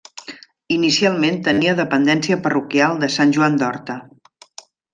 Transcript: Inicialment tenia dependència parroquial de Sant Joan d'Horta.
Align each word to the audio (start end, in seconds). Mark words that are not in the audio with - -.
Inicialment 0.75 1.37
tenia 1.47 1.75
dependència 1.81 2.39
parroquial 2.47 2.99
de 3.05 3.11
Sant 3.19 3.35
Joan 3.37 3.61
d'Horta. 3.61 4.01